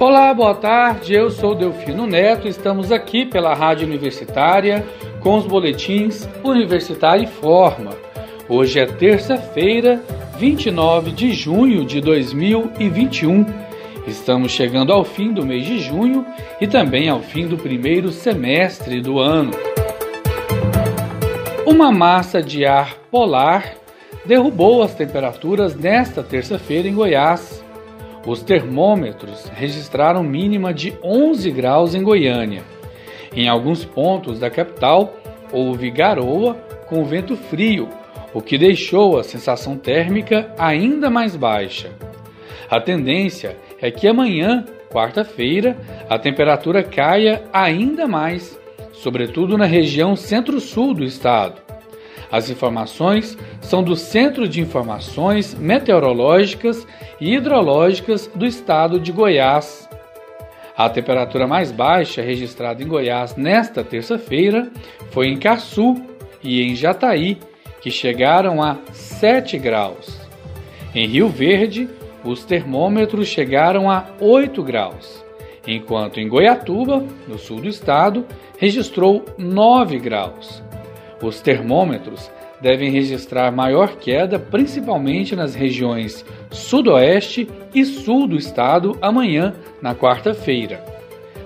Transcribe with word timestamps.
Olá, 0.00 0.32
boa 0.32 0.54
tarde. 0.54 1.12
Eu 1.12 1.30
sou 1.30 1.54
Delfino 1.54 2.06
Neto. 2.06 2.48
Estamos 2.48 2.90
aqui 2.90 3.26
pela 3.26 3.52
Rádio 3.52 3.86
Universitária 3.86 4.82
com 5.20 5.36
os 5.36 5.44
boletins 5.44 6.26
Universitário 6.42 7.28
Forma. 7.28 7.90
Hoje 8.48 8.80
é 8.80 8.86
terça-feira, 8.86 10.02
29 10.38 11.10
de 11.10 11.34
junho 11.34 11.84
de 11.84 12.00
2021. 12.00 13.44
Estamos 14.06 14.52
chegando 14.52 14.90
ao 14.90 15.04
fim 15.04 15.34
do 15.34 15.44
mês 15.44 15.66
de 15.66 15.78
junho 15.78 16.24
e 16.58 16.66
também 16.66 17.10
ao 17.10 17.20
fim 17.20 17.46
do 17.46 17.58
primeiro 17.58 18.10
semestre 18.10 19.02
do 19.02 19.18
ano. 19.18 19.50
Uma 21.66 21.92
massa 21.92 22.42
de 22.42 22.64
ar 22.64 22.94
polar 23.10 23.74
derrubou 24.24 24.82
as 24.82 24.94
temperaturas 24.94 25.76
nesta 25.76 26.22
terça-feira 26.22 26.88
em 26.88 26.94
Goiás. 26.94 27.59
Os 28.26 28.42
termômetros 28.42 29.50
registraram 29.54 30.22
mínima 30.22 30.74
de 30.74 30.92
11 31.02 31.50
graus 31.50 31.94
em 31.94 32.02
Goiânia. 32.02 32.62
Em 33.34 33.48
alguns 33.48 33.84
pontos 33.84 34.38
da 34.38 34.50
capital 34.50 35.14
houve 35.52 35.90
garoa 35.90 36.54
com 36.86 37.04
vento 37.04 37.36
frio, 37.36 37.88
o 38.34 38.40
que 38.42 38.58
deixou 38.58 39.18
a 39.18 39.24
sensação 39.24 39.76
térmica 39.76 40.52
ainda 40.58 41.08
mais 41.08 41.34
baixa. 41.34 41.90
A 42.68 42.80
tendência 42.80 43.56
é 43.80 43.90
que 43.90 44.06
amanhã, 44.06 44.64
quarta-feira, 44.90 45.76
a 46.08 46.18
temperatura 46.18 46.82
caia 46.82 47.42
ainda 47.52 48.06
mais, 48.06 48.60
sobretudo 48.92 49.56
na 49.56 49.64
região 49.64 50.14
centro-sul 50.14 50.94
do 50.94 51.04
estado. 51.04 51.69
As 52.30 52.48
informações 52.48 53.36
são 53.60 53.82
do 53.82 53.96
Centro 53.96 54.48
de 54.48 54.60
Informações 54.60 55.54
Meteorológicas 55.54 56.86
e 57.20 57.34
Hidrológicas 57.34 58.30
do 58.34 58.46
estado 58.46 59.00
de 59.00 59.10
Goiás. 59.10 59.88
A 60.76 60.88
temperatura 60.88 61.46
mais 61.46 61.72
baixa 61.72 62.22
registrada 62.22 62.82
em 62.82 62.86
Goiás 62.86 63.34
nesta 63.36 63.82
terça-feira 63.82 64.70
foi 65.10 65.26
em 65.26 65.36
Caçu 65.36 65.96
e 66.42 66.62
em 66.62 66.74
Jataí, 66.74 67.38
que 67.82 67.90
chegaram 67.90 68.62
a 68.62 68.78
7 68.92 69.58
graus. 69.58 70.20
Em 70.94 71.06
Rio 71.06 71.28
Verde, 71.28 71.88
os 72.24 72.44
termômetros 72.44 73.28
chegaram 73.28 73.90
a 73.90 74.06
8 74.20 74.62
graus, 74.62 75.24
enquanto 75.66 76.20
em 76.20 76.28
Goiatuba, 76.28 77.04
no 77.26 77.38
sul 77.38 77.60
do 77.60 77.68
estado, 77.68 78.24
registrou 78.58 79.24
9 79.36 79.98
graus. 79.98 80.69
Os 81.22 81.40
termômetros 81.40 82.30
devem 82.60 82.90
registrar 82.90 83.50
maior 83.50 83.96
queda, 83.96 84.38
principalmente 84.38 85.34
nas 85.34 85.54
regiões 85.54 86.24
sudoeste 86.50 87.48
e 87.74 87.84
sul 87.84 88.26
do 88.26 88.36
estado, 88.36 88.96
amanhã, 89.00 89.54
na 89.80 89.94
quarta-feira. 89.94 90.84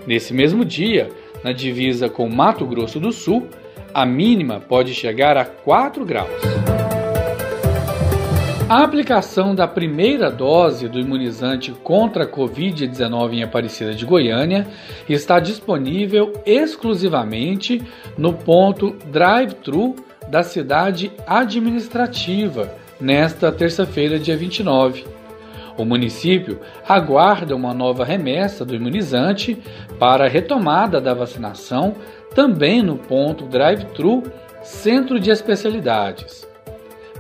Nesse 0.07 0.35
mesmo 0.35 0.65
dia, 0.65 1.09
na 1.43 1.53
divisa 1.53 2.09
com 2.09 2.29
Mato 2.29 2.67
Grosso 2.67 3.01
do 3.01 3.13
Sul, 3.13 3.49
a 3.93 4.05
mínima 4.05 4.61
pode 4.61 4.93
chegar 4.95 5.37
a 5.37 5.45
4 5.45 6.05
graus. 6.05 6.54
A 8.67 8.83
aplicação 8.83 9.55
da 9.55 9.69
primeira 9.69 10.31
dose 10.31 10.89
do 10.89 10.99
imunizante 10.99 11.71
contra 11.71 12.25
a 12.25 12.27
Covid-19 12.27 13.35
em 13.35 13.43
Aparecida 13.43 13.95
de 13.95 14.07
Goiânia 14.07 14.67
está 15.07 15.39
disponível 15.39 16.33
exclusivamente 16.47 17.83
no 18.17 18.33
ponto 18.33 18.97
drive-thru 19.13 19.95
da 20.29 20.43
cidade 20.43 21.13
administrativa 21.27 22.75
nesta 22.99 23.53
terça-feira, 23.53 24.19
dia 24.19 24.37
29. 24.37 25.05
O 25.77 25.85
município 25.85 26.59
aguarda 26.89 27.55
uma 27.55 27.75
nova 27.75 28.03
remessa 28.03 28.65
do 28.65 28.75
imunizante 28.75 29.59
para 29.99 30.25
a 30.25 30.29
retomada 30.29 31.03
da 31.03 31.13
vacinação 31.13 31.97
também 32.35 32.83
no 32.83 32.97
ponto 32.97 33.45
drive-thru 33.45 34.23
Centro 34.63 35.21
de 35.21 35.31
Especialidades. 35.31 36.49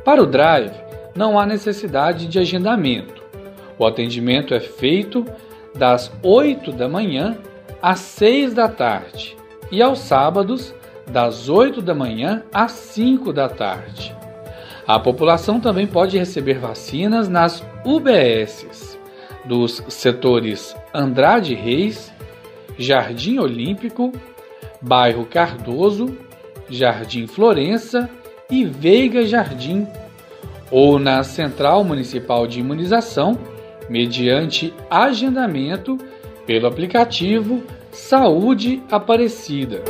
Para 0.04 0.22
o 0.22 0.26
drive, 0.26 0.83
não 1.14 1.38
há 1.38 1.46
necessidade 1.46 2.26
de 2.26 2.38
agendamento. 2.38 3.22
O 3.78 3.86
atendimento 3.86 4.54
é 4.54 4.60
feito 4.60 5.24
das 5.74 6.12
8 6.22 6.72
da 6.72 6.88
manhã 6.88 7.36
às 7.82 8.00
6 8.00 8.54
da 8.54 8.68
tarde 8.68 9.36
e 9.70 9.82
aos 9.82 9.98
sábados 9.98 10.74
das 11.10 11.48
8 11.48 11.82
da 11.82 11.94
manhã 11.94 12.42
às 12.52 12.72
5 12.72 13.32
da 13.32 13.48
tarde. 13.48 14.14
A 14.86 14.98
população 14.98 15.60
também 15.60 15.86
pode 15.86 16.18
receber 16.18 16.58
vacinas 16.58 17.28
nas 17.28 17.64
UBSs 17.84 18.98
dos 19.44 19.82
setores 19.88 20.76
Andrade 20.92 21.54
Reis, 21.54 22.12
Jardim 22.78 23.38
Olímpico, 23.38 24.12
Bairro 24.80 25.26
Cardoso, 25.26 26.16
Jardim 26.68 27.26
Florença 27.26 28.08
e 28.50 28.64
Veiga 28.64 29.26
Jardim 29.26 29.86
ou 30.70 30.98
na 30.98 31.22
Central 31.22 31.84
Municipal 31.84 32.46
de 32.46 32.60
Imunização, 32.60 33.38
mediante 33.88 34.72
agendamento 34.90 35.98
pelo 36.46 36.66
aplicativo 36.66 37.62
Saúde 37.90 38.82
Aparecida. 38.90 39.82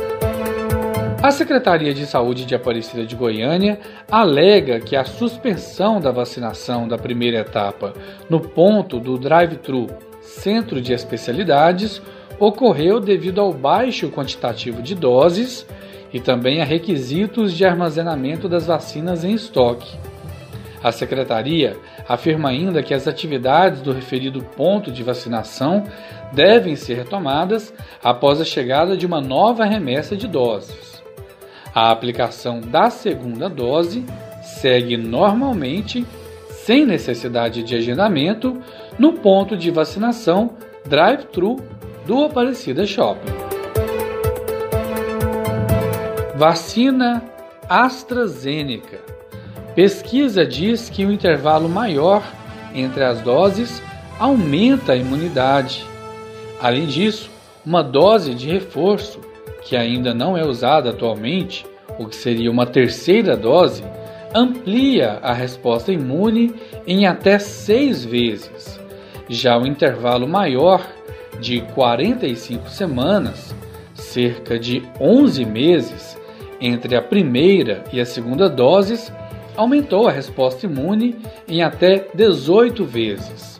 A 1.21 1.31
Secretaria 1.31 1.91
de 1.91 2.05
Saúde 2.05 2.45
de 2.45 2.53
Aparecida 2.53 3.03
de 3.03 3.15
Goiânia 3.15 3.79
alega 4.11 4.79
que 4.79 4.95
a 4.95 5.03
suspensão 5.03 5.99
da 5.99 6.11
vacinação 6.11 6.87
da 6.87 6.99
primeira 6.99 7.39
etapa 7.39 7.93
no 8.29 8.39
ponto 8.39 8.99
do 8.99 9.17
drive-thru 9.17 9.87
Centro 10.21 10.79
de 10.79 10.93
Especialidades 10.93 11.99
ocorreu 12.39 12.99
devido 12.99 13.41
ao 13.41 13.51
baixo 13.51 14.11
quantitativo 14.11 14.81
de 14.81 14.93
doses 14.93 15.65
e 16.13 16.19
também 16.19 16.61
a 16.61 16.65
requisitos 16.65 17.53
de 17.53 17.65
armazenamento 17.65 18.47
das 18.47 18.67
vacinas 18.67 19.23
em 19.23 19.33
estoque. 19.33 19.97
A 20.85 20.91
secretaria 20.91 21.75
afirma 22.07 22.49
ainda 22.49 22.83
que 22.83 22.93
as 22.93 23.07
atividades 23.07 23.81
do 23.81 23.91
referido 23.91 24.43
ponto 24.55 24.91
de 24.91 25.01
vacinação 25.01 25.83
devem 26.31 26.75
ser 26.75 26.93
retomadas 26.93 27.73
após 28.03 28.39
a 28.39 28.45
chegada 28.45 28.95
de 28.95 29.03
uma 29.03 29.19
nova 29.19 29.65
remessa 29.65 30.15
de 30.15 30.27
doses. 30.27 31.03
A 31.73 31.89
aplicação 31.89 32.61
da 32.61 32.91
segunda 32.91 33.49
dose 33.49 34.05
segue 34.43 34.95
normalmente, 34.95 36.05
sem 36.49 36.85
necessidade 36.85 37.63
de 37.63 37.75
agendamento, 37.75 38.61
no 38.99 39.13
ponto 39.13 39.57
de 39.57 39.71
vacinação 39.71 40.51
drive-thru 40.85 41.55
do 42.05 42.25
Aparecida 42.25 42.85
Shopping. 42.85 43.33
Vacina 46.35 47.23
AstraZeneca 47.67 49.15
Pesquisa 49.75 50.45
diz 50.45 50.89
que 50.89 51.05
o 51.05 51.11
intervalo 51.11 51.67
maior 51.67 52.23
entre 52.73 53.03
as 53.03 53.19
doses 53.19 53.83
aumenta 54.17 54.93
a 54.93 54.95
imunidade. 54.95 55.85
Além 56.61 56.85
disso, 56.85 57.29
uma 57.65 57.83
dose 57.83 58.33
de 58.33 58.49
reforço, 58.49 59.19
que 59.63 59.75
ainda 59.75 60.13
não 60.13 60.37
é 60.37 60.45
usada 60.45 60.91
atualmente, 60.91 61.65
o 61.99 62.05
que 62.05 62.15
seria 62.15 62.49
uma 62.49 62.65
terceira 62.65 63.35
dose, 63.35 63.83
amplia 64.33 65.19
a 65.21 65.33
resposta 65.33 65.91
imune 65.91 66.55
em 66.87 67.05
até 67.05 67.37
seis 67.37 68.05
vezes. 68.05 68.79
Já 69.27 69.57
o 69.57 69.67
intervalo 69.67 70.25
maior, 70.25 70.85
de 71.41 71.59
45 71.73 72.69
semanas, 72.69 73.53
cerca 73.93 74.57
de 74.57 74.81
11 75.01 75.43
meses, 75.43 76.17
entre 76.61 76.95
a 76.95 77.01
primeira 77.01 77.83
e 77.91 77.99
a 77.99 78.05
segunda 78.05 78.47
doses, 78.47 79.11
aumentou 79.55 80.07
a 80.07 80.11
resposta 80.11 80.65
imune 80.65 81.15
em 81.47 81.63
até 81.63 82.07
18 82.13 82.85
vezes. 82.85 83.55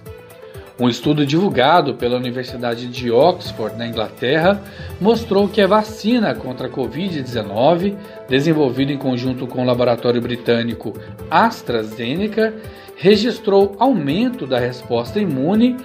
Um 0.78 0.90
estudo 0.90 1.26
divulgado 1.26 1.96
pela 1.96 2.18
Universidade 2.18 2.88
de 2.88 3.10
Oxford, 3.10 3.78
na 3.78 3.88
Inglaterra, 3.88 4.62
mostrou 5.00 5.48
que 5.48 5.62
a 5.62 5.68
vacina 5.68 6.36
contra 6.36 6.68
a 6.68 6.70
Covid-19, 6.70 7.96
desenvolvida 8.28 8.92
em 8.92 8.98
conjunto 8.98 9.48
com 9.48 9.62
o 9.62 9.66
laboratório 9.66 10.22
britânico 10.22 10.94
AstraZeneca, 11.32 12.54
registrou 12.98 13.76
aumento 13.80 14.46
da 14.46 14.60
resposta 14.60 15.18
imune 15.18 15.78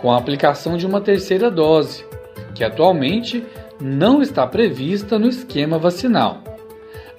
com 0.00 0.10
a 0.10 0.18
aplicação 0.18 0.76
de 0.76 0.86
uma 0.86 1.00
terceira 1.00 1.48
dose, 1.48 2.04
que 2.52 2.64
atualmente 2.64 3.44
não 3.80 4.20
está 4.20 4.44
prevista 4.44 5.20
no 5.20 5.28
esquema 5.28 5.78
vacinal. 5.78 6.51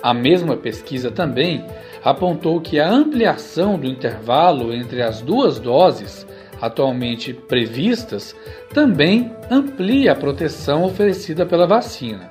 A 0.03 0.13
mesma 0.13 0.57
pesquisa 0.57 1.09
também 1.09 1.65
apontou 2.03 2.59
que 2.59 2.77
a 2.77 2.89
ampliação 2.89 3.79
do 3.79 3.87
intervalo 3.87 4.73
entre 4.73 5.01
as 5.01 5.21
duas 5.21 5.59
doses 5.59 6.27
atualmente 6.61 7.33
previstas 7.33 8.35
também 8.73 9.33
amplia 9.49 10.11
a 10.11 10.15
proteção 10.15 10.83
oferecida 10.83 11.45
pela 11.45 11.65
vacina. 11.65 12.29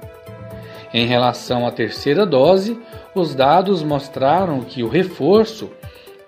Em 0.93 1.07
relação 1.07 1.67
à 1.67 1.71
terceira 1.71 2.27
dose, 2.27 2.79
os 3.15 3.35
dados 3.35 3.83
mostraram 3.83 4.61
que 4.61 4.83
o 4.83 4.89
reforço, 4.89 5.71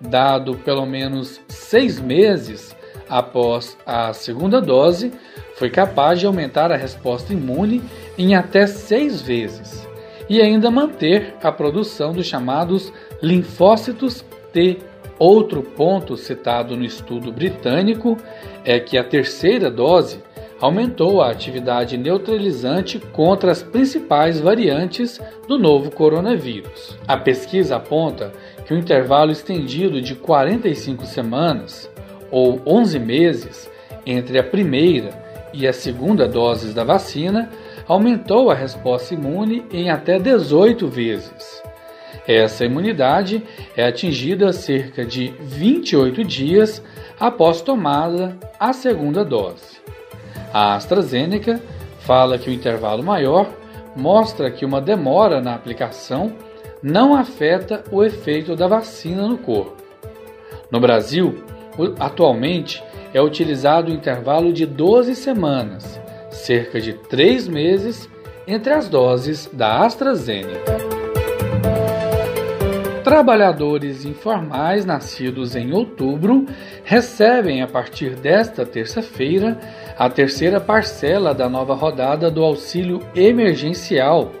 dado 0.01 0.55
pelo 0.55 0.87
menos 0.87 1.39
seis 1.47 1.99
meses 1.99 2.75
após 3.07 3.77
a 3.85 4.13
segunda 4.13 4.59
dose, 4.59 5.13
foi 5.57 5.69
capaz 5.69 6.19
de 6.19 6.25
aumentar 6.25 6.71
a 6.71 6.75
resposta 6.75 7.33
imune 7.33 7.83
em 8.17 8.33
até 8.33 8.65
seis 8.65 9.21
vezes 9.21 9.85
e 10.29 10.41
ainda 10.41 10.71
manter 10.71 11.35
a 11.41 11.51
produção 11.51 12.11
dos 12.11 12.25
chamados 12.25 12.91
linfócitos 13.21 14.25
T. 14.51 14.77
Outro 15.17 15.63
ponto 15.63 16.17
citado 16.17 16.75
no 16.75 16.83
estudo 16.83 17.31
britânico 17.31 18.17
é 18.65 18.79
que 18.79 18.97
a 18.97 19.03
terceira 19.03 19.71
dose 19.71 20.21
aumentou 20.59 21.21
a 21.21 21.29
atividade 21.29 21.97
neutralizante 21.97 22.99
contra 22.99 23.51
as 23.51 23.61
principais 23.61 24.39
variantes 24.39 25.19
do 25.47 25.57
novo 25.57 25.91
coronavírus. 25.91 26.97
A 27.07 27.17
pesquisa 27.17 27.77
aponta 27.77 28.31
que 28.65 28.73
o 28.73 28.77
intervalo 28.77 29.31
estendido 29.31 30.01
de 30.01 30.15
45 30.15 31.05
semanas, 31.05 31.89
ou 32.31 32.61
11 32.65 32.99
meses, 32.99 33.69
entre 34.05 34.39
a 34.39 34.43
primeira 34.43 35.09
e 35.53 35.67
a 35.67 35.73
segunda 35.73 36.27
doses 36.27 36.73
da 36.73 36.83
vacina 36.83 37.49
aumentou 37.87 38.49
a 38.49 38.55
resposta 38.55 39.13
imune 39.13 39.65
em 39.71 39.89
até 39.89 40.19
18 40.19 40.87
vezes. 40.87 41.63
Essa 42.27 42.65
imunidade 42.65 43.43
é 43.75 43.85
atingida 43.85 44.51
cerca 44.51 45.05
de 45.05 45.33
28 45.39 46.23
dias 46.23 46.81
após 47.19 47.61
tomada 47.61 48.37
a 48.59 48.73
segunda 48.73 49.23
dose. 49.23 49.79
A 50.53 50.75
AstraZeneca 50.75 51.61
fala 51.99 52.37
que 52.37 52.49
o 52.49 52.53
intervalo 52.53 53.03
maior 53.03 53.47
mostra 53.95 54.49
que 54.49 54.65
uma 54.65 54.81
demora 54.81 55.39
na 55.39 55.53
aplicação 55.53 56.33
não 56.81 57.15
afeta 57.15 57.83
o 57.91 58.03
efeito 58.03 58.55
da 58.55 58.67
vacina 58.67 59.27
no 59.27 59.37
corpo. 59.37 59.75
No 60.71 60.79
Brasil, 60.79 61.43
atualmente 61.99 62.83
é 63.13 63.21
utilizado 63.21 63.91
o 63.91 63.93
intervalo 63.93 64.51
de 64.51 64.65
12 64.65 65.15
semanas, 65.15 65.99
cerca 66.35 66.79
de 66.79 66.93
3 66.93 67.47
meses, 67.47 68.09
entre 68.47 68.73
as 68.73 68.87
doses 68.87 69.49
da 69.51 69.79
AstraZeneca. 69.79 70.77
Trabalhadores 73.03 74.03
informais 74.03 74.85
nascidos 74.85 75.55
em 75.55 75.71
outubro 75.71 76.45
recebem 76.83 77.61
a 77.61 77.67
partir 77.67 78.15
desta 78.15 78.65
terça-feira 78.65 79.59
a 79.97 80.09
terceira 80.09 80.59
parcela 80.59 81.33
da 81.33 81.47
nova 81.47 81.73
rodada 81.73 82.29
do 82.29 82.43
auxílio 82.43 82.99
emergencial. 83.15 84.31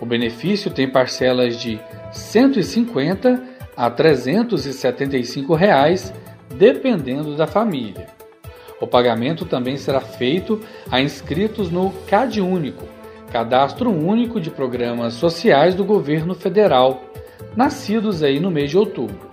O 0.00 0.06
benefício 0.06 0.70
tem 0.70 0.88
parcelas 0.88 1.60
de 1.60 1.74
R$ 1.74 1.80
150 2.12 3.42
a 3.76 3.90
375 3.90 5.54
reais, 5.54 6.12
dependendo 6.54 7.36
da 7.36 7.46
família. 7.46 8.17
O 8.80 8.86
pagamento 8.86 9.44
também 9.44 9.76
será 9.76 10.00
feito 10.00 10.60
a 10.90 11.00
inscritos 11.00 11.70
no 11.70 11.90
CAD 12.06 12.40
Único, 12.40 12.84
Cadastro 13.32 13.90
Único 13.90 14.40
de 14.40 14.50
Programas 14.50 15.14
Sociais 15.14 15.74
do 15.74 15.84
Governo 15.84 16.34
Federal, 16.34 17.02
nascidos 17.56 18.22
aí 18.22 18.38
no 18.38 18.50
mês 18.50 18.70
de 18.70 18.78
outubro. 18.78 19.28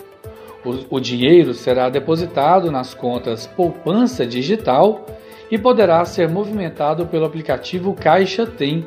O, 0.65 0.97
o 0.97 0.99
dinheiro 0.99 1.53
será 1.53 1.89
depositado 1.89 2.71
nas 2.71 2.93
contas 2.93 3.45
Poupança 3.45 4.25
Digital 4.25 5.05
e 5.51 5.59
poderá 5.59 6.03
ser 6.05 6.27
movimentado 6.27 7.05
pelo 7.05 7.25
aplicativo 7.25 7.93
Caixa 7.93 8.47
Tem, 8.47 8.83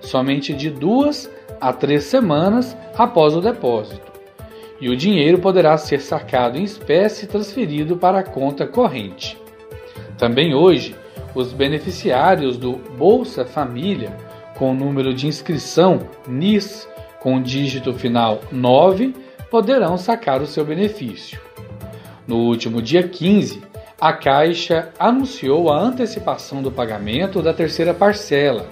somente 0.00 0.54
de 0.54 0.70
duas 0.70 1.28
a 1.60 1.72
três 1.72 2.04
semanas 2.04 2.76
após 2.96 3.34
o 3.34 3.40
depósito. 3.40 4.12
E 4.80 4.88
o 4.88 4.96
dinheiro 4.96 5.38
poderá 5.38 5.76
ser 5.76 6.00
sacado 6.00 6.58
em 6.58 6.62
espécie 6.62 7.24
e 7.24 7.28
transferido 7.28 7.96
para 7.96 8.20
a 8.20 8.22
conta 8.22 8.66
corrente. 8.66 9.36
Também 10.18 10.54
hoje, 10.54 10.94
os 11.34 11.52
beneficiários 11.52 12.56
do 12.56 12.72
Bolsa 12.96 13.44
Família, 13.44 14.16
com 14.56 14.70
o 14.70 14.74
número 14.74 15.12
de 15.12 15.26
inscrição 15.26 16.08
NIS 16.26 16.88
com 17.20 17.42
dígito 17.42 17.92
final 17.92 18.40
9, 18.50 19.14
poderão 19.50 19.98
sacar 19.98 20.40
o 20.40 20.46
seu 20.46 20.64
benefício. 20.64 21.38
No 22.26 22.36
último 22.38 22.80
dia 22.80 23.06
15, 23.06 23.62
a 24.00 24.12
Caixa 24.12 24.90
anunciou 24.98 25.70
a 25.70 25.78
antecipação 25.78 26.62
do 26.62 26.70
pagamento 26.70 27.42
da 27.42 27.52
terceira 27.52 27.92
parcela. 27.92 28.66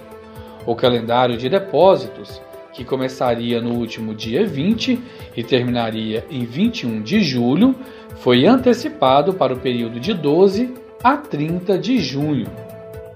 O 0.65 0.75
calendário 0.75 1.37
de 1.37 1.47
depósitos, 1.47 2.41
que 2.73 2.83
começaria 2.83 3.61
no 3.61 3.73
último 3.73 4.15
dia 4.15 4.45
20 4.45 4.99
e 5.37 5.43
terminaria 5.43 6.25
em 6.29 6.43
21 6.43 7.01
de 7.01 7.21
julho, 7.21 7.75
foi 8.15 8.45
antecipado 8.45 9.33
para 9.33 9.53
o 9.53 9.59
período 9.59 9.99
de 9.99 10.13
12 10.13 10.84
a 11.05 11.15
30 11.15 11.77
de 11.77 11.99
junho. 11.99 12.47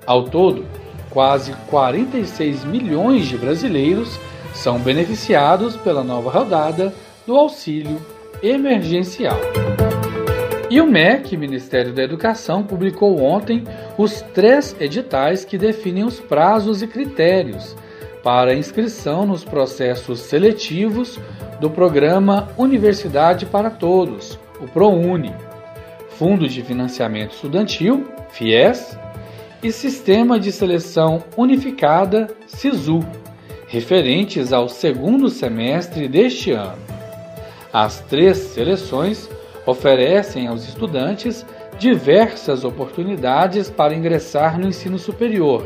Ao 0.06 0.26
todo, 0.26 0.64
quase 1.10 1.54
46 1.72 2.64
milhões 2.64 3.26
de 3.26 3.36
brasileiros 3.36 4.20
são 4.54 4.78
beneficiados 4.78 5.76
pela 5.76 6.04
nova 6.04 6.30
rodada 6.30 6.94
do 7.26 7.36
auxílio 7.36 8.00
emergencial. 8.44 9.40
E 10.70 10.80
o 10.80 10.86
MEC, 10.86 11.36
Ministério 11.36 11.92
da 11.92 12.04
Educação, 12.04 12.62
publicou 12.62 13.24
ontem 13.24 13.64
os 13.98 14.22
três 14.36 14.76
editais 14.80 15.44
que 15.44 15.58
definem 15.58 16.04
os 16.04 16.20
prazos 16.20 16.84
e 16.84 16.88
critérios 16.88 17.76
para 18.22 18.54
inscrição 18.54 19.26
nos 19.26 19.44
processos 19.44 20.20
seletivos 20.20 21.20
do 21.60 21.72
programa 21.72 22.50
Universidade 22.56 23.48
para 23.48 23.72
Todos, 23.72 24.38
o 24.62 24.68
ProUni 24.68 25.34
Fundo 26.20 26.50
de 26.50 26.62
Financiamento 26.62 27.32
Estudantil, 27.32 28.06
FIES, 28.28 29.00
e 29.64 29.72
Sistema 29.72 30.38
de 30.38 30.52
Seleção 30.52 31.24
Unificada, 31.38 32.28
SISU, 32.46 33.00
referentes 33.68 34.52
ao 34.52 34.68
segundo 34.68 35.30
semestre 35.30 36.10
deste 36.10 36.52
ano. 36.52 36.78
As 37.72 38.02
três 38.02 38.36
seleções 38.36 39.30
oferecem 39.66 40.48
aos 40.48 40.68
estudantes 40.68 41.46
diversas 41.78 42.66
oportunidades 42.66 43.70
para 43.70 43.96
ingressar 43.96 44.60
no 44.60 44.68
ensino 44.68 45.00
superior, 45.00 45.66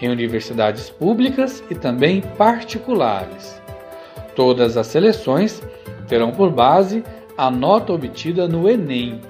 em 0.00 0.08
universidades 0.08 0.88
públicas 0.88 1.62
e 1.68 1.74
também 1.74 2.22
particulares. 2.38 3.60
Todas 4.34 4.78
as 4.78 4.86
seleções 4.86 5.62
terão 6.08 6.30
por 6.30 6.50
base 6.50 7.04
a 7.36 7.50
nota 7.50 7.92
obtida 7.92 8.48
no 8.48 8.66
Enem 8.70 9.20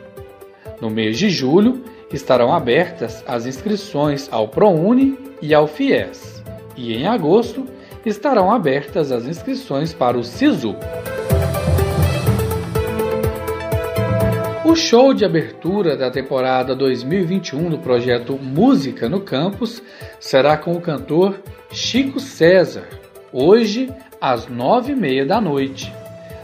no 0.82 0.90
mês 0.90 1.16
de 1.16 1.30
julho, 1.30 1.84
estarão 2.12 2.52
abertas 2.52 3.22
as 3.24 3.46
inscrições 3.46 4.28
ao 4.32 4.48
ProUni 4.48 5.16
e 5.40 5.54
ao 5.54 5.68
FIES, 5.68 6.42
e 6.76 6.92
em 6.92 7.06
agosto 7.06 7.64
estarão 8.04 8.50
abertas 8.50 9.12
as 9.12 9.24
inscrições 9.24 9.94
para 9.94 10.18
o 10.18 10.24
SISU. 10.24 10.74
O 14.64 14.74
show 14.74 15.14
de 15.14 15.24
abertura 15.24 15.96
da 15.96 16.10
temporada 16.10 16.74
2021 16.74 17.70
do 17.70 17.78
projeto 17.78 18.36
Música 18.36 19.08
no 19.08 19.20
Campus 19.20 19.80
será 20.18 20.56
com 20.56 20.72
o 20.72 20.80
cantor 20.80 21.40
Chico 21.70 22.18
César, 22.18 22.88
hoje 23.32 23.88
às 24.20 24.48
nove 24.48 24.92
e 24.92 24.96
meia 24.96 25.24
da 25.24 25.40
noite. 25.40 25.92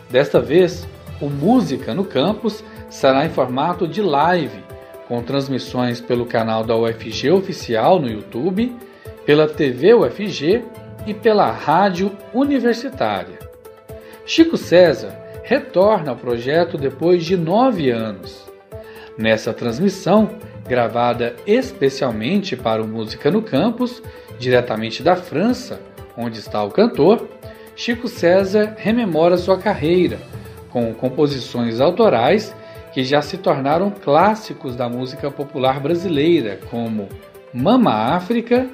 Desta 0.09 0.41
vez, 0.41 0.87
o 1.21 1.29
Música 1.29 1.93
no 1.93 2.05
Campus 2.05 2.63
será 2.89 3.25
em 3.25 3.31
formato 3.31 3.87
de 3.87 4.03
live, 4.03 4.63
com 5.07 5.23
transmissões 5.23 6.01
pelo 6.01 6.27
canal 6.27 6.65
da 6.65 6.77
UFG 6.77 7.31
Oficial 7.31 7.99
no 7.99 8.09
YouTube, 8.09 8.75
pela 9.25 9.49
TV 9.49 9.95
UFG 9.95 10.63
e 11.07 11.15
pela 11.15 11.51
Rádio 11.51 12.13
Universitária. 12.33 13.39
Chico 14.25 14.57
César 14.57 15.17
retorna 15.43 16.11
ao 16.11 16.17
projeto 16.17 16.77
depois 16.77 17.25
de 17.25 17.37
nove 17.37 17.91
anos. 17.91 18.47
Nessa 19.17 19.53
transmissão, 19.53 20.31
gravada 20.67 21.35
especialmente 21.47 22.55
para 22.55 22.83
o 22.83 22.87
Música 22.87 23.31
no 23.31 23.43
Campus, 23.43 24.03
diretamente 24.39 25.03
da 25.03 25.17
França, 25.17 25.81
onde 26.17 26.39
está 26.39 26.63
o 26.63 26.71
cantor, 26.71 27.27
Chico 27.75 28.09
César 28.09 28.75
rememora 28.77 29.37
sua 29.37 29.57
carreira 29.57 30.19
com 30.71 30.93
composições 30.93 31.81
autorais 31.81 32.55
que 32.93 33.05
já 33.05 33.23
se 33.23 33.39
tornaram 33.39 33.91
clássicos 33.91 34.75
da 34.75 34.89
música 34.89 35.31
popular 35.31 35.81
brasileira, 35.81 36.59
como 36.71 37.09
Mama 37.53 37.93
África, 37.93 38.69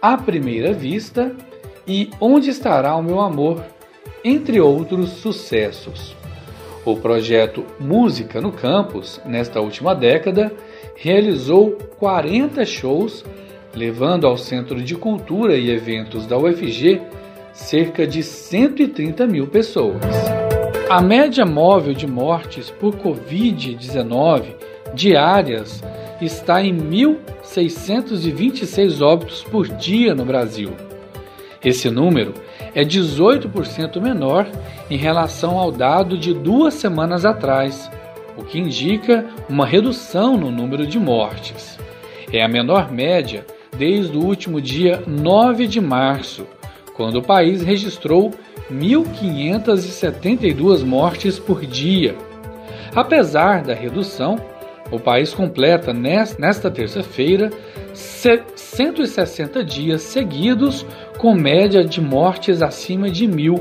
A 0.00 0.16
Primeira 0.16 0.72
Vista 0.72 1.32
e 1.86 2.10
Onde 2.20 2.50
Estará 2.50 2.94
o 2.96 3.02
Meu 3.02 3.20
Amor, 3.20 3.64
entre 4.24 4.60
outros 4.60 5.10
sucessos. 5.10 6.16
O 6.84 6.96
projeto 6.96 7.64
Música 7.80 8.40
no 8.40 8.52
Campus, 8.52 9.20
nesta 9.24 9.60
última 9.60 9.94
década, 9.94 10.52
realizou 10.96 11.78
40 11.98 12.64
shows, 12.64 13.24
levando 13.74 14.26
ao 14.26 14.36
Centro 14.36 14.82
de 14.82 14.94
Cultura 14.94 15.56
e 15.56 15.70
Eventos 15.70 16.26
da 16.26 16.36
UFG 16.36 17.00
cerca 17.54 18.06
de 18.06 18.22
130 18.22 19.26
mil 19.26 19.46
pessoas. 19.46 20.43
A 20.88 21.00
média 21.00 21.46
móvel 21.46 21.94
de 21.94 22.06
mortes 22.06 22.68
por 22.70 22.94
Covid-19 22.96 24.54
diárias 24.92 25.82
está 26.20 26.62
em 26.62 26.76
1.626 26.76 29.00
óbitos 29.00 29.42
por 29.42 29.66
dia 29.66 30.14
no 30.14 30.26
Brasil. 30.26 30.72
Esse 31.64 31.90
número 31.90 32.34
é 32.74 32.84
18% 32.84 33.98
menor 33.98 34.46
em 34.90 34.98
relação 34.98 35.58
ao 35.58 35.72
dado 35.72 36.18
de 36.18 36.34
duas 36.34 36.74
semanas 36.74 37.24
atrás, 37.24 37.90
o 38.36 38.44
que 38.44 38.58
indica 38.58 39.24
uma 39.48 39.64
redução 39.64 40.36
no 40.36 40.50
número 40.50 40.86
de 40.86 40.98
mortes. 40.98 41.78
É 42.30 42.44
a 42.44 42.48
menor 42.48 42.92
média 42.92 43.46
desde 43.76 44.16
o 44.16 44.22
último 44.22 44.60
dia 44.60 45.02
9 45.06 45.66
de 45.66 45.80
março, 45.80 46.46
quando 46.94 47.20
o 47.20 47.22
país 47.22 47.62
registrou 47.62 48.30
1.572 48.70 50.84
mortes 50.84 51.38
por 51.38 51.66
dia. 51.66 52.16
Apesar 52.94 53.62
da 53.62 53.74
redução, 53.74 54.38
o 54.90 54.98
país 54.98 55.34
completa 55.34 55.92
nesta 55.92 56.70
terça-feira 56.70 57.50
160 57.92 59.62
dias 59.64 60.02
seguidos 60.02 60.86
com 61.18 61.34
média 61.34 61.84
de 61.84 62.00
mortes 62.00 62.62
acima 62.62 63.10
de 63.10 63.26
mil. 63.26 63.56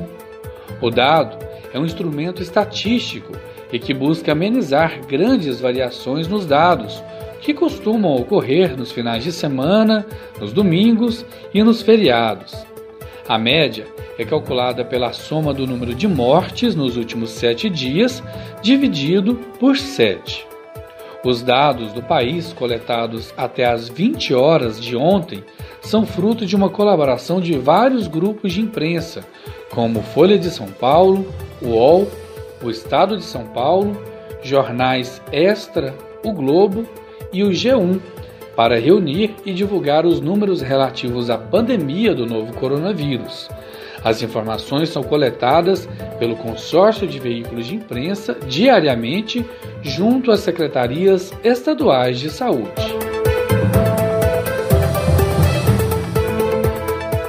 O 0.82 0.90
dado 0.90 1.38
é 1.74 1.80
um 1.80 1.86
instrumento 1.86 2.42
estatístico 2.42 3.34
e 3.72 3.80
que 3.80 3.94
busca 3.94 4.32
amenizar 4.32 5.06
grandes 5.08 5.60
variações 5.60 6.28
nos 6.28 6.46
dados, 6.46 7.04
que 7.42 7.54
costumam 7.54 8.16
ocorrer 8.16 8.78
nos 8.78 8.92
finais 8.92 9.24
de 9.24 9.32
semana, 9.32 10.06
nos 10.40 10.54
domingos 10.54 11.26
e 11.54 11.64
nos 11.64 11.82
feriados. 11.82 12.73
A 13.28 13.38
média 13.38 13.86
é 14.20 14.26
calculada 14.26 14.84
pela 14.84 15.14
soma 15.14 15.54
do 15.54 15.66
número 15.66 15.96
de 15.96 16.08
mortes 16.08 16.76
nos 16.76 16.98
últimos 16.98 17.32
sete 17.32 17.70
dias 17.70 18.22
dividido 18.62 19.36
por 19.60 19.78
sete. 19.78 20.46
Os 21.24 21.42
dados 21.42 21.94
do 21.94 22.04
país 22.04 22.52
coletados 22.52 23.34
até 23.38 23.64
às 23.64 23.88
20 23.88 24.34
horas 24.34 24.80
de 24.80 24.98
ontem 24.98 25.42
são 25.80 26.06
fruto 26.06 26.46
de 26.46 26.54
uma 26.54 26.70
colaboração 26.70 27.40
de 27.40 27.58
vários 27.58 28.08
grupos 28.08 28.52
de 28.52 28.60
imprensa, 28.60 29.24
como 29.72 30.02
Folha 30.02 30.38
de 30.38 30.50
São 30.50 30.68
Paulo, 30.68 31.26
UOL, 31.62 32.10
o 32.62 32.70
Estado 32.70 33.16
de 33.16 33.24
São 33.24 33.46
Paulo, 33.46 33.98
jornais 34.44 35.22
Extra, 35.32 35.96
o 36.26 36.34
Globo 36.34 36.86
e 37.32 37.42
o 37.42 37.52
G1, 37.52 38.02
para 38.56 38.80
reunir 38.80 39.36
e 39.46 39.54
divulgar 39.54 40.06
os 40.06 40.20
números 40.20 40.62
relativos 40.62 41.30
à 41.30 41.38
pandemia 41.38 42.14
do 42.14 42.26
novo 42.26 42.54
coronavírus. 42.54 43.50
As 44.04 44.22
informações 44.22 44.90
são 44.90 45.02
coletadas 45.02 45.88
pelo 46.20 46.36
consórcio 46.36 47.08
de 47.08 47.20
veículos 47.20 47.68
de 47.68 47.76
imprensa 47.76 48.38
diariamente 48.48 49.46
junto 49.82 50.30
às 50.32 50.42
secretarias 50.42 51.34
estaduais 51.44 52.20
de 52.20 52.30
saúde. 52.30 53.04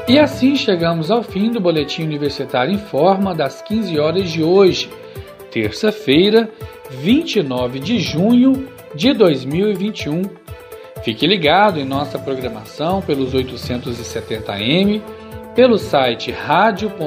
E 0.08 0.18
assim 0.18 0.54
chegamos 0.54 1.10
ao 1.10 1.22
fim 1.22 1.50
do 1.50 1.60
Boletim 1.60 2.02
Universitário 2.02 2.72
em 2.72 2.78
Forma 2.78 3.34
das 3.34 3.62
15 3.62 3.98
horas 3.98 4.30
de 4.30 4.42
hoje, 4.42 4.90
terça-feira, 5.50 6.48
29 6.90 7.78
de 7.78 7.98
junho 7.98 8.68
de 8.94 9.12
2021. 9.12 10.43
Fique 11.04 11.26
ligado 11.26 11.78
em 11.78 11.84
nossa 11.84 12.18
programação 12.18 13.02
pelos 13.02 13.34
870m 13.34 15.02
pelo 15.54 15.76
site 15.78 16.32
radio.fg.br 16.32 16.98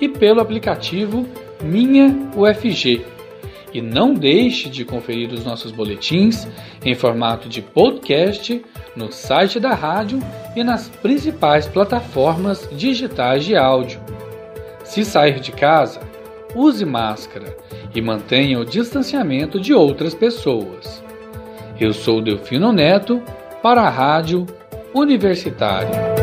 e 0.00 0.08
pelo 0.08 0.40
aplicativo 0.40 1.28
Minha 1.62 2.08
UFG. 2.34 3.04
E 3.74 3.82
não 3.82 4.14
deixe 4.14 4.70
de 4.70 4.82
conferir 4.82 5.30
os 5.30 5.44
nossos 5.44 5.70
boletins 5.70 6.48
em 6.82 6.94
formato 6.94 7.50
de 7.50 7.60
podcast 7.60 8.64
no 8.96 9.12
site 9.12 9.60
da 9.60 9.74
rádio 9.74 10.20
e 10.56 10.64
nas 10.64 10.88
principais 10.88 11.68
plataformas 11.68 12.66
digitais 12.72 13.44
de 13.44 13.54
áudio. 13.54 14.00
Se 14.84 15.04
sair 15.04 15.38
de 15.38 15.52
casa, 15.52 16.00
use 16.56 16.84
máscara 16.86 17.54
e 17.94 18.00
mantenha 18.00 18.58
o 18.58 18.64
distanciamento 18.64 19.60
de 19.60 19.74
outras 19.74 20.14
pessoas. 20.14 21.09
Eu 21.80 21.94
sou 21.94 22.20
Delfino 22.20 22.74
Neto 22.74 23.22
para 23.62 23.80
a 23.80 23.88
Rádio 23.88 24.46
Universitária. 24.94 26.19